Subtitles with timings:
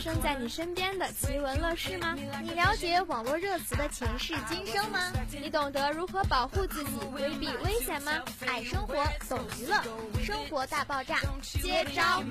[0.00, 2.16] 生在你身边的奇闻乐事吗？
[2.42, 5.12] 你了解网络热词的前世今生吗？
[5.30, 8.12] 你懂得如何保护自己、规避危险吗？
[8.46, 8.94] 爱生活，
[9.28, 9.76] 懂娱乐，
[10.24, 11.20] 生活大爆炸，
[11.62, 12.22] 接招！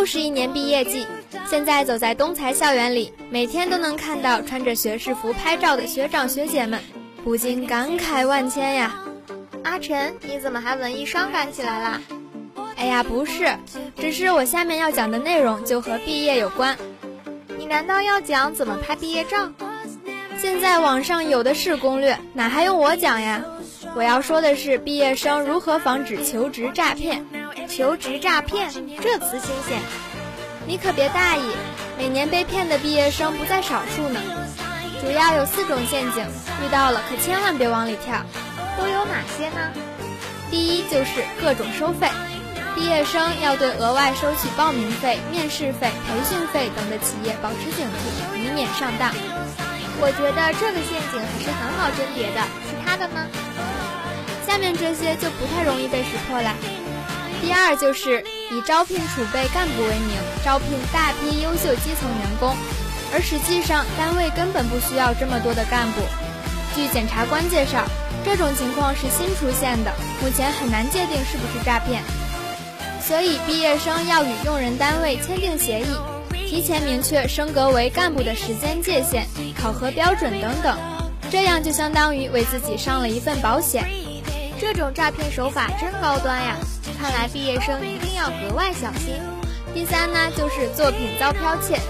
[0.00, 1.06] 又是一年毕业季，
[1.46, 6.80] 现在走在东财校园里，每天都能看到穿着学士服拍照的学长学姐们，
[7.22, 8.94] 不禁感慨万千呀。
[9.62, 12.00] 阿晨，你怎么还文艺伤感起来啦？
[12.76, 13.54] 哎呀，不是，
[13.98, 16.78] 只是我下面要讲的内容就和毕业有关。
[17.58, 19.52] 你难道要讲怎么拍毕业照？
[20.38, 23.44] 现在网上有的是攻略，哪还用我讲呀？
[23.94, 27.22] 我要说的是毕业生如何防止求职诈骗。
[27.70, 28.68] 求职诈骗
[29.00, 29.80] 这词新鲜，
[30.66, 31.42] 你可别大意，
[31.96, 34.20] 每年被骗的毕业生不在少数呢。
[35.00, 38.22] 主要有四种陷阱，遇到了可千万别往里跳。
[38.76, 39.70] 都有哪些呢？
[40.50, 42.08] 第一就是各种收费，
[42.74, 49.14] 毕业生要对额外收取报名费、面试费、培训费等的企业保持警惕，以免上当。
[50.02, 53.28] 我觉得这个陷阱还是很好甄别的，其他的呢？
[54.44, 56.52] 下面这些就不太容易被识破了。
[57.40, 62.54] 第二就是以招聘储备干部为名，招聘大批优秀基层员工，
[63.12, 66.02] 而实际上单位根本不需要这么多的干部。
[66.74, 67.84] 据检察官介绍，
[68.24, 72.02] 这种情况是新出现的，目前很难界定是不是诈骗。
[73.02, 75.96] 所以毕业生要与用人单位签订协议，
[76.46, 79.26] 提前明确升格为干部的时间界限、
[79.60, 80.78] 考核标准等等，
[81.30, 83.88] 这样就相当于为自己上了一份保险。
[84.60, 86.56] 这种诈骗手法真高端呀！
[87.00, 89.14] 看来毕业生一定要格外小心。
[89.72, 91.80] 第三呢，就是作品遭剽窃，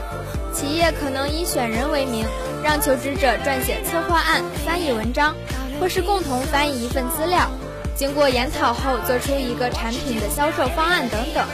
[0.55, 2.25] 企业可能以选人为名，
[2.63, 5.35] 让求职者撰写策划案、翻译文章，
[5.81, 7.51] 或是共同翻译一份资料，
[7.97, 11.45] 经过研讨后做出一个产品的销售方案等等。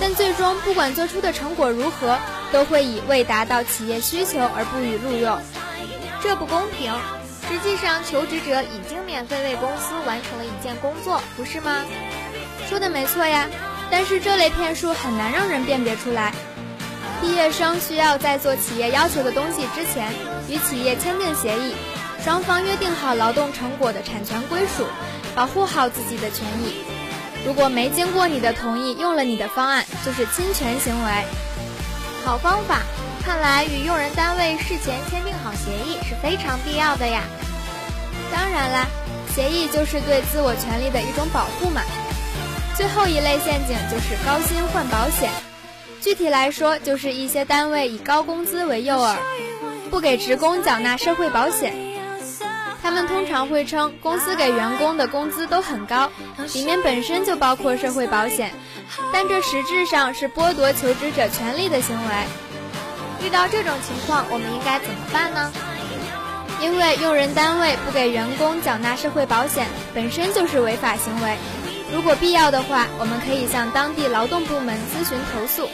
[0.00, 2.18] 但最终不管做出的成果如何，
[2.50, 5.38] 都会以未达到企业需求而不予录用，
[6.22, 6.90] 这不公平。
[7.46, 11.84] 实际上，求职者已经免费为公司完成了一件工作，不是吗？
[12.68, 13.48] 说的没错呀，
[13.90, 16.32] 但是这类骗术很难让人辨别出来。
[17.20, 20.12] 毕业生需要在做企业要求的东西之前，
[20.48, 21.74] 与企业签订协议，
[22.22, 24.84] 双方约定好劳动成果的产权归属，
[25.34, 26.84] 保护好自己的权益。
[27.46, 31.24] 如果没经过你的同意用了你的方案，就是侵权行为。
[32.24, 32.80] 好方法，
[33.24, 37.22] 看来与用人单位事前签订好协议是非常必要的呀。
[38.32, 38.86] 当然啦，
[39.32, 41.80] 协议就是对自我权利的一种保护嘛。
[42.76, 45.30] 最后一类陷阱就是高薪换保险，
[46.02, 49.16] 具体来说就是一些单位以高工资为诱饵，
[49.90, 51.74] 不给职工缴纳社会保险。
[52.82, 56.10] 他们通常会称公司给员工的工资都很高，
[56.52, 58.52] 里面本身就包括社会保险，
[59.10, 63.26] 但这实质上是剥夺求职者权利的行为。
[63.26, 65.50] 遇到这种情况，我们应该怎么办呢？
[66.60, 71.36] 因为用人单位不给员工缴纳社会保险，本身就是违法行为。
[71.92, 75.68] 如果必要的话，我们可以向当地劳动部门咨询投诉。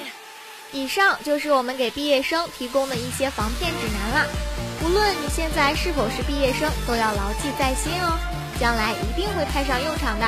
[0.72, 4.26] 以上就是我们给毕业生提供的一些防骗指南啦。
[4.84, 8.18] 无论你现在是否是毕业生，都要牢记在心哦，
[8.60, 10.26] 将来一定会派上用场的。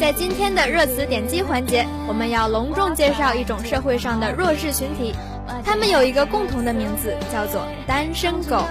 [0.00, 5.14] 在今天的热词点击环节，我们要隆重介绍一种社会上的弱势群体，
[5.64, 8.64] 他们有一个共同的名字，叫做单身狗。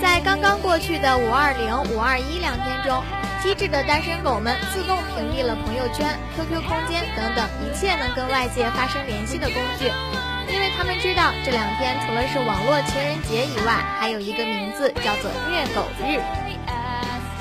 [0.00, 3.02] 在刚刚过去的五二零、五二一两天中，
[3.42, 9.90] 机智的单身狗们自动屏蔽了朋友圈、QQ 空间等等一切能跟外界发生联系的工具，
[10.48, 16.22] 因为他们知道这两天除了是网络情人节以外，还有一个名字叫做虐狗日。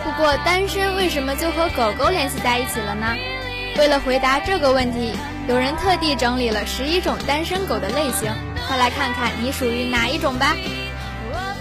[0.06, 3.08] 不过，单身为什么就和狗狗联系在一起了呢？
[3.76, 5.18] 为了回答这个问题，
[5.48, 8.32] 有人特地整理了十一种单身狗的类型，
[8.68, 10.56] 快来看看你属于哪一种吧。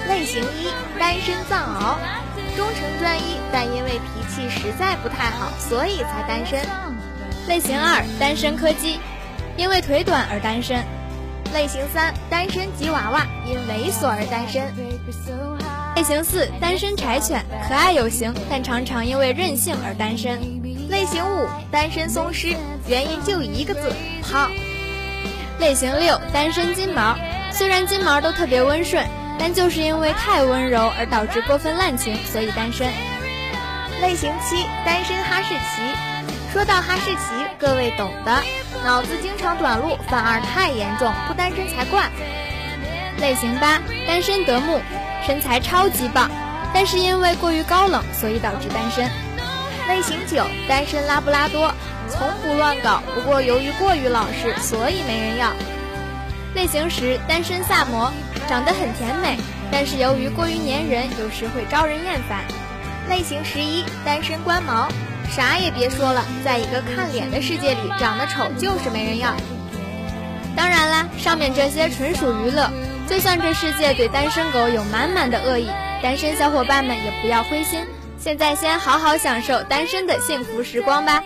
[0.07, 0.69] 类型一：
[0.99, 1.97] 单身藏獒，
[2.55, 6.61] 忠诚专一，但因为脾气实在不太好，所以才单身。
[7.49, 9.01] 类型二：单身柯基，
[9.57, 10.85] 因为腿短而单身。
[11.55, 14.71] 类型三，单身吉娃娃，因猥琐而单身。
[15.97, 20.41] 类型四，单身柴犬，可爱有型，但常常因为任性而单身。
[20.89, 22.57] 类型五，单身松狮，
[22.89, 24.51] 原因就一个字，胖。
[25.61, 27.17] 类型六，单身金毛，
[27.53, 29.07] 虽然金毛都特别温顺，
[29.39, 32.89] 但就是因为太温柔而导致过分滥情，所以单身。
[34.03, 35.83] 类型七，单身哈士奇。
[36.53, 38.43] 说到哈士奇，各位懂的，
[38.85, 42.11] 脑子经常短路，反而太严重，不单身才怪。
[43.21, 44.81] 类型八，单身德牧，
[45.27, 46.31] 身材超级棒，
[46.73, 49.09] 但是因为过于高冷，所以导致单身。
[49.89, 51.73] 类型九，单身拉布拉多，
[52.09, 55.53] 从不乱搞，不过由于过于老实，所以没人要。
[56.55, 58.13] 类型十，单身萨摩，
[58.49, 59.37] 长得很甜美，
[59.71, 62.41] 但是由于过于粘人，有时会招人厌烦。
[63.09, 64.89] 类型十一，单身官毛，
[65.29, 69.35] 啥也别说了，在一个看脸的世界里，长得丑就是没人要。
[70.57, 72.71] 当然啦，上面这些纯属娱乐。
[73.09, 75.69] 就算这世界对单身狗有满满的恶意，
[76.03, 77.85] 单身小伙伴们也不要灰心。
[78.19, 81.23] 现在先好好享受单身的幸福时光吧。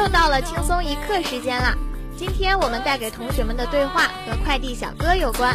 [0.00, 1.76] 又到了轻松一刻时间啦！
[2.16, 5.54] 今天我们带给同学们的对话和快递小哥有关。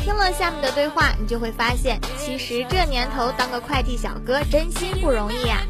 [0.00, 5.62] 听了下面的对话，你就会发现，其实这年头当个快递小哥真心不容易呀！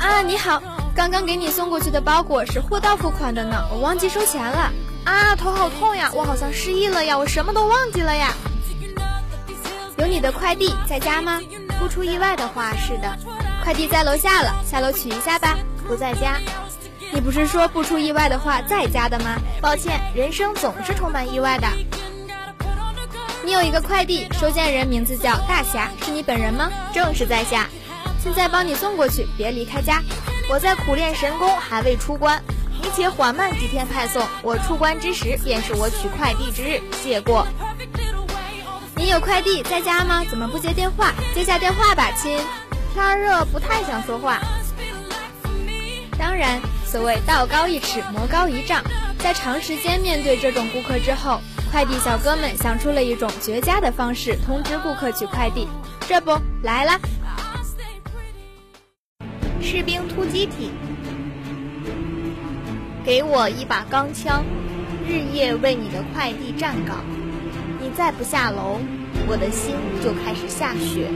[0.00, 0.60] 啊，你好，
[0.96, 4.72] 刚刚给你送过去的包裹是货到付款的呢，我忘记收钱了。
[5.04, 8.34] 啊，头好痛呀，我好像失忆了呀，我什么都忘记了呀。
[9.96, 11.40] 有你的快递在家吗？
[11.78, 13.16] 不出意外的话，是的。
[13.62, 15.56] 快递在楼下了，下楼取一下吧。
[15.88, 16.38] 不在家。
[17.10, 19.36] 你不是说不出意外的话在家的吗？
[19.62, 21.66] 抱歉，人生总是充满意外的。
[23.42, 26.70] 你有一个快递，收件人名字叫大侠，是你本人吗？
[26.92, 27.66] 正是在下，
[28.22, 30.02] 现在帮你送过去，别离开家。
[30.50, 32.42] 我在苦练神功，还未出关，
[32.82, 34.22] 你且缓慢几天派送。
[34.42, 36.80] 我出关之时，便是我取快递之日。
[37.02, 37.46] 谢过。
[38.94, 40.22] 你有快递在家吗？
[40.28, 41.14] 怎么不接电话？
[41.34, 42.38] 接下电话吧，亲。
[42.92, 44.40] 天热，不太想说话。
[46.38, 48.80] 当然，所谓道高一尺，魔高一丈，
[49.18, 51.40] 在长时间面对这种顾客之后。
[51.72, 55.66] 快递小哥们想出了一种绝佳的方式通知顾客取快递，
[56.06, 56.30] 这不
[56.62, 56.92] 来了。
[59.60, 60.70] 士兵突击体，
[63.04, 64.44] 给我一把钢枪，
[65.08, 67.04] 日夜为你的快递站岗。
[67.80, 68.78] 你再不下楼，
[69.26, 69.74] 我的心
[70.04, 71.08] 就开始下雪。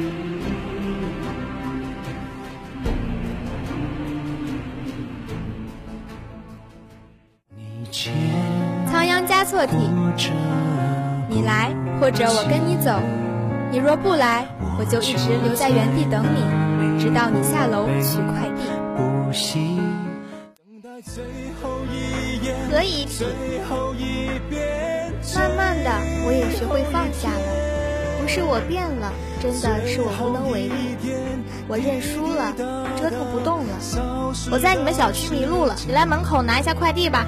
[9.45, 9.77] 仓央嘉措体，
[11.29, 12.93] 你来或者我跟你走，
[13.73, 14.47] 你若不来，
[14.79, 18.63] 我就一直留在原地等你，直到你下楼取快递。
[22.71, 23.25] 可以体，
[25.37, 25.91] 慢慢的
[26.25, 27.82] 我也学会放下了。
[28.23, 29.13] 不是我变了，
[29.43, 30.97] 真的是我无能为力。
[31.67, 32.53] 我认输了，
[32.97, 33.75] 折腾不动了。
[34.53, 37.27] 我在你们小区迷路了，你来门口拿一下快递吧。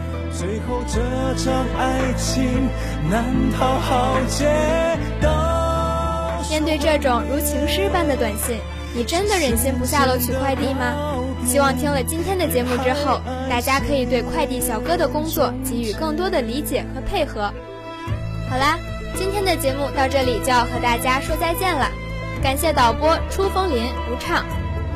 [6.48, 8.58] 面对这种如情诗般的短信，
[8.94, 10.94] 你真的忍心不下楼取快递吗？
[11.44, 13.20] 希望听了今天的节目之后，
[13.50, 17.52] 大家可以对快递小哥的工作给予更多的理解和配合。
[18.48, 18.78] 好啦。
[19.16, 21.86] 今天的节目到这里就要和大家说再见了，
[22.42, 24.44] 感谢导播初风林吴畅，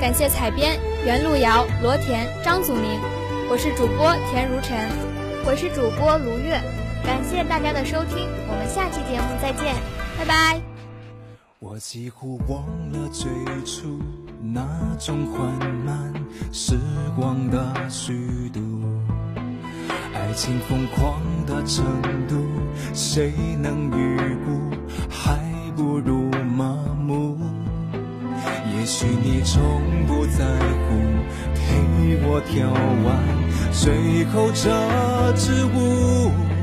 [0.01, 3.01] 感谢采编袁路遥、罗田、张祖明，
[3.49, 4.89] 我是主播田如晨，
[5.45, 6.61] 我是主播卢月，
[7.05, 9.75] 感谢大家的收听，我们下期节目再见，
[10.19, 10.61] 拜拜。
[11.61, 13.29] 我几乎忘了最
[13.65, 14.01] 初
[14.41, 14.65] 那
[14.99, 15.41] 种缓
[15.85, 16.13] 慢
[16.53, 16.77] 时
[17.17, 18.61] 光的虚度。
[20.19, 21.85] 爱情疯狂的程
[22.27, 22.35] 度，
[22.93, 24.77] 谁能预估？
[25.09, 25.39] 还
[25.77, 27.37] 不如麻木。
[28.75, 30.45] 也许你从不在
[30.85, 30.89] 乎，
[31.55, 32.69] 陪我跳
[33.05, 33.09] 完
[33.73, 36.58] 最后这支舞。